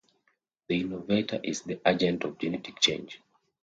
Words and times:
The 0.67 0.81
"innovator" 0.81 1.39
is 1.43 1.61
the 1.61 1.79
agent 1.85 2.23
of 2.23 2.39
genetic 2.39 2.79
change. 2.79 3.21